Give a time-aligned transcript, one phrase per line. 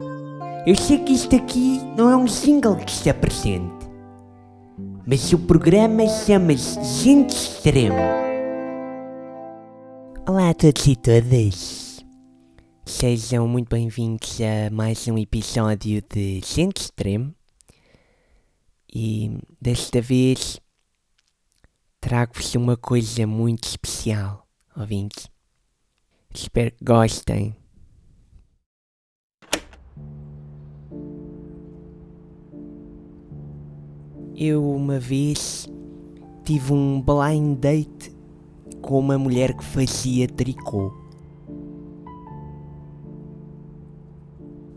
[0.00, 3.84] Eu sei que isto aqui não é um single que se apresente,
[5.04, 7.96] mas o programa chama-se Gente Extremo.
[10.28, 12.04] Olá a todos e todas.
[12.86, 17.34] Sejam muito bem-vindos a mais um episódio de Gente Extremo.
[18.94, 20.60] E desta vez
[22.00, 24.46] trago-vos uma coisa muito especial,
[24.76, 25.28] ouvintes.
[26.32, 27.57] Espero que gostem.
[34.40, 35.68] Eu uma vez
[36.44, 38.16] tive um blind date
[38.80, 40.92] com uma mulher que fazia tricô.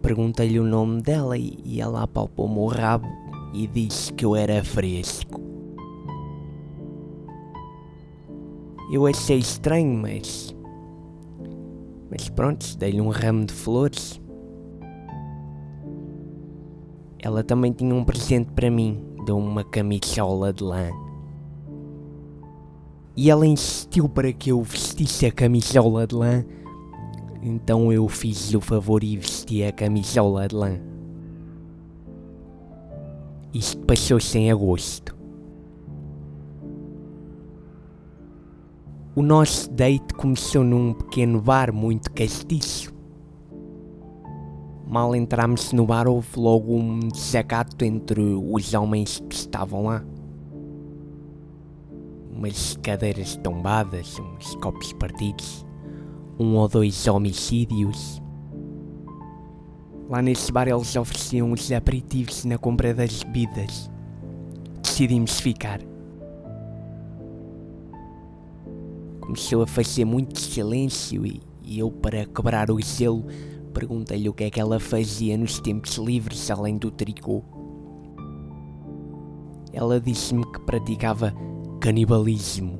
[0.00, 3.06] Perguntei-lhe o nome dela e ela apalpou-me o rabo
[3.52, 5.38] e disse que eu era fresco.
[8.90, 10.56] Eu achei estranho, mas.
[12.10, 14.18] Mas pronto, dei-lhe um ramo de flores.
[17.18, 20.90] Ela também tinha um presente para mim, uma camisola de lã.
[23.16, 26.44] E ela insistiu para que eu vestisse a camisola de lã,
[27.42, 30.80] então eu fiz o favor e vesti a camisola de lã.
[33.52, 35.16] Isto passou-se em agosto.
[39.14, 42.99] O nosso date começou num pequeno bar muito castiço.
[44.90, 50.04] Mal entramos no bar houve logo um desacato entre os homens que estavam lá.
[52.28, 55.64] Umas cadeiras tombadas, uns copos partidos,
[56.40, 58.20] um ou dois homicídios.
[60.08, 63.88] Lá nesse bar eles ofereciam os aperitivos na compra das bebidas.
[64.82, 65.78] Decidimos ficar.
[69.20, 73.24] Começou a fazer muito silêncio e, e eu, para quebrar o gelo,
[73.80, 77.42] perguntei-lhe o que é que ela fazia nos tempos livres além do tricô.
[79.72, 81.32] Ela disse-me que praticava
[81.80, 82.78] canibalismo.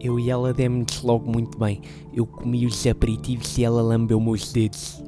[0.00, 1.82] Eu e ela demos-nos logo muito bem.
[2.14, 5.04] Eu comi os aperitivos e ela lambeu-me os dedos.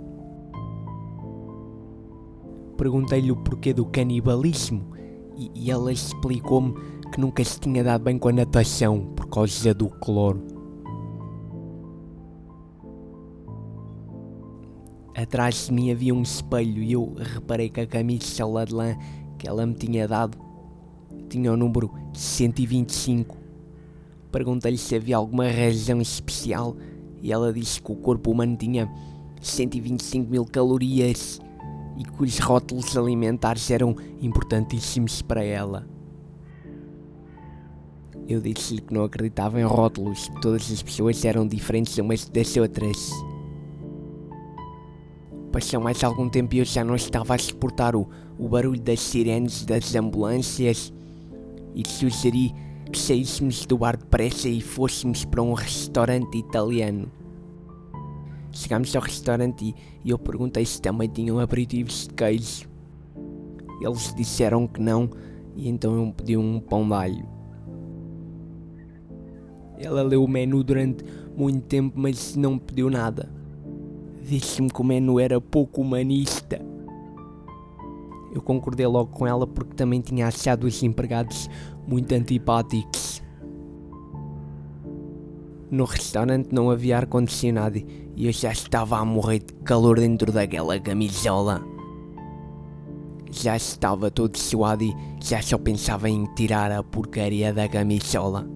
[2.77, 4.93] Perguntei-lhe o porquê do canibalismo
[5.39, 6.75] e, e ela explicou-me
[7.11, 10.52] que nunca se tinha dado bem com a natação por causa do cloro.
[15.33, 18.95] Atrás de mim havia um espelho e eu reparei que a camisa de lã
[19.39, 20.37] que ela me tinha dado
[21.31, 23.35] tinha o número 125.
[24.31, 26.77] Perguntei-lhe se havia alguma razão especial
[27.23, 28.93] e ela disse que o corpo humano tinha
[29.41, 31.41] 125 mil calorias
[31.97, 35.89] e que os rótulos alimentares eram importantíssimos para ela.
[38.29, 42.55] Eu disse-lhe que não acreditava em rótulos, que todas as pessoas eram diferentes umas das
[42.59, 43.32] outras.
[45.53, 48.09] Passou mais algum tempo e eu já não estava a suportar o,
[48.39, 50.91] o barulho das sirenes das ambulâncias
[51.75, 52.55] e sugeri
[52.91, 57.13] que saíssemos do bar depressa e fôssemos para um restaurante italiano.
[58.51, 62.67] Chegámos ao restaurante e, eu perguntei se também tinham aperitivos de queijo.
[63.83, 65.11] Eles disseram que não
[65.55, 67.29] e então eu pedi um pão de alho.
[69.79, 71.05] Ela leu o menu durante
[71.37, 73.42] muito tempo, mas não pediu nada.
[74.23, 76.61] Disse-me que o menu era pouco humanista.
[78.33, 81.51] Eu concordei logo com ela porque também tinha achado os empregados
[81.87, 83.23] muito antipáticos.
[85.71, 87.79] No restaurante não havia ar-condicionado
[88.15, 91.63] e eu já estava a morrer de calor dentro daquela camisola.
[93.31, 98.47] Já estava todo suado e já só pensava em tirar a porcaria da camisola.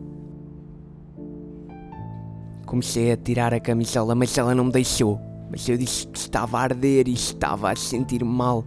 [2.66, 5.20] Comecei a tirar a camisola, mas ela não me deixou.
[5.56, 8.62] Mas eu disse que estava a arder e estava a sentir mal.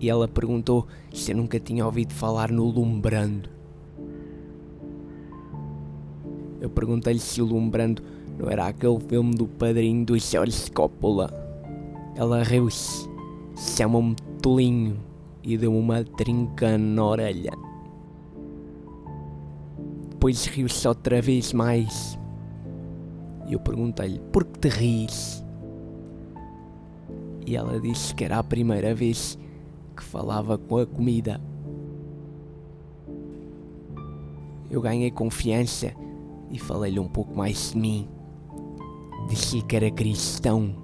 [0.00, 3.48] E ela perguntou se eu nunca tinha ouvido falar no Lumbrando.
[6.60, 8.02] Eu perguntei-lhe se o Lumbrando
[8.36, 11.30] não era aquele filme do padrinho do George Coppola.
[12.16, 13.08] Ela riu-se,
[13.76, 14.98] chamou-me tolinho
[15.44, 17.52] e deu-me uma trinca na orelha.
[20.10, 22.18] Depois riu-se outra vez mais.
[23.46, 25.41] E eu perguntei-lhe, por que te ris?
[27.46, 29.38] E ela disse que era a primeira vez
[29.96, 31.40] que falava com a comida.
[34.70, 35.92] Eu ganhei confiança
[36.50, 38.08] e falei-lhe um pouco mais de mim.
[39.28, 40.74] Disse-lhe que era cristão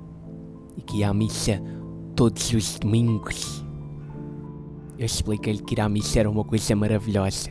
[0.76, 1.62] e que ia à missa
[2.14, 3.64] todos os domingos.
[4.98, 7.50] Eu expliquei-lhe que ir à missa era uma coisa maravilhosa.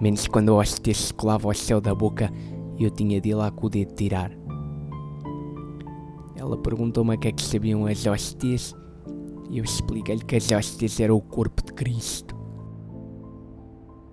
[0.00, 2.30] Menos quando a hóstia se colava ao céu da boca
[2.76, 4.30] e eu tinha de ir lá com o dedo tirar.
[6.42, 8.74] Ela perguntou-me o que é que sabiam as hóstias
[9.48, 12.34] e eu expliquei-lhe que as hóstias eram o corpo de Cristo.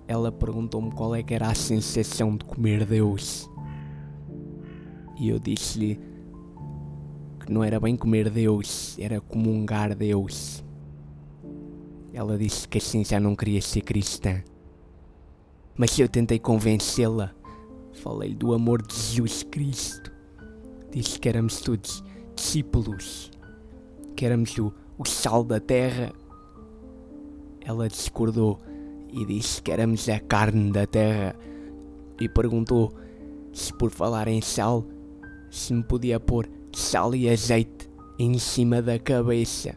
[0.08, 3.50] Ela perguntou-me qual é que era a sensação de comer Deus.
[5.20, 6.00] E eu disse-lhe
[7.40, 10.64] que não era bem comer Deus, era comungar Deus.
[12.14, 14.44] Ela disse que assim já não queria ser cristã.
[15.76, 17.34] Mas eu tentei convencê-la.
[17.92, 20.12] Falei-lhe do amor de Jesus Cristo.
[20.92, 22.08] Disse que éramos todos
[22.40, 23.30] discípulos,
[24.16, 26.14] que éramos o, o sal da terra.
[27.60, 28.60] Ela discordou
[29.12, 31.36] e disse que éramos a carne da terra
[32.20, 32.94] e perguntou
[33.52, 34.86] se por falar em sal
[35.52, 39.76] se me podia pôr sal e azeite em cima da cabeça.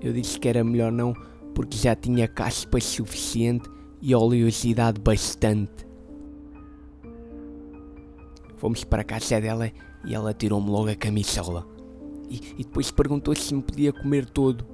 [0.00, 1.14] Eu disse que era melhor não,
[1.54, 3.68] porque já tinha caspa suficiente
[4.00, 5.86] e oleosidade bastante.
[8.56, 9.70] Fomos para a casa dela
[10.04, 11.66] e ela tirou-me logo a camisola.
[12.28, 14.64] E, e depois perguntou se me podia comer todo.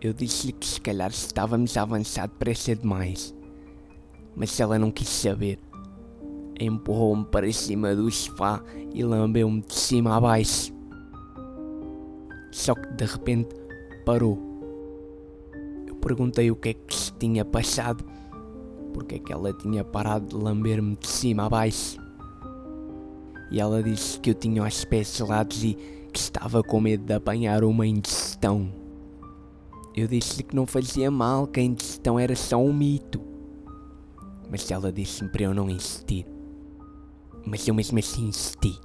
[0.00, 3.34] Eu disse-lhe que se calhar estávamos a avançar depressa demais.
[4.36, 5.58] Mas ela não quis saber.
[6.60, 8.62] Empurrou-me para cima do sofá
[8.94, 10.72] e lambeu-me de cima a baixo.
[12.50, 13.54] Só que de repente
[14.04, 14.38] parou.
[15.86, 18.04] Eu perguntei o que é que se tinha passado,
[18.94, 22.07] porque é que ela tinha parado de lamber-me de cima a baixo.
[23.50, 25.74] E ela disse que eu tinha os pés gelados e
[26.12, 28.70] que estava com medo de apanhar uma indigestão.
[29.94, 33.20] Eu disse-lhe que não fazia mal, que a indigestão era só um mito.
[34.50, 36.26] Mas ela disse-me para eu não insistir.
[37.44, 38.78] Mas eu mesmo assim insisti.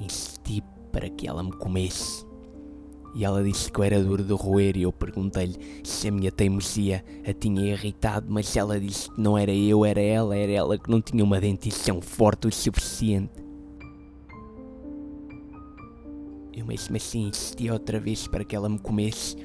[0.00, 0.62] Insisti
[0.92, 2.26] para que ela me comesse.
[3.14, 6.32] E ela disse que eu era duro de roer e eu perguntei-lhe se a minha
[6.32, 10.76] teimosia a tinha irritado, mas ela disse que não era eu, era ela, era ela
[10.76, 13.43] que não tinha uma dentição forte o suficiente.
[16.66, 19.36] Mesmo assim insisti outra vez para que ela me comesse,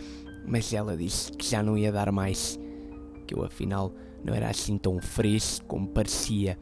[0.45, 2.59] mas ela disse que já não ia dar mais,
[3.27, 3.93] que eu afinal
[4.23, 6.57] não era assim tão fresco como parecia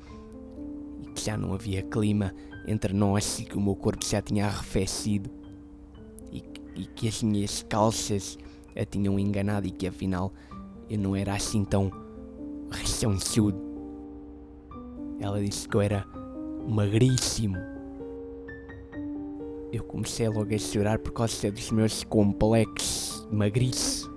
[1.02, 2.34] e que já não havia clima
[2.68, 5.30] entre nós e que o meu corpo já tinha arrefecido
[6.78, 8.38] e que as minhas calças
[8.76, 10.32] a tinham enganado e que afinal
[10.90, 11.92] eu não era assim tão
[12.70, 13.60] rechonchudo.
[15.20, 16.06] Ela disse que eu era
[16.68, 17.58] magríssimo.
[19.72, 24.08] Eu comecei logo a chorar por causa dos meus complexos de magrice.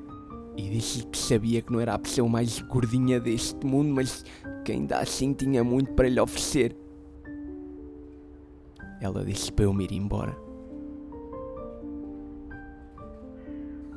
[0.56, 4.24] E disse que sabia que não era a pessoa mais gordinha deste mundo, mas
[4.64, 6.76] que ainda assim tinha muito para lhe oferecer.
[9.00, 10.36] Ela disse para eu me ir embora.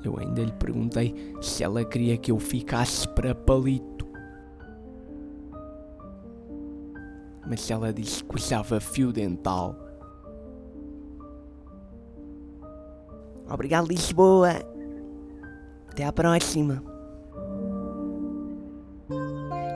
[0.03, 4.07] Eu ainda lhe perguntei se ela queria que eu ficasse para palito.
[7.47, 9.82] Mas ela disse que usava fio dental.
[13.53, 14.53] Obrigado, Lisboa.
[15.89, 16.83] Até à próxima.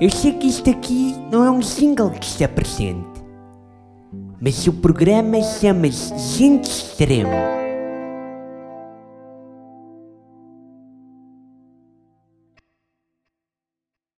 [0.01, 3.23] Eu sei que isto aqui não é um single que se apresente,
[4.41, 7.66] mas o programa chama-se Gente Extremo.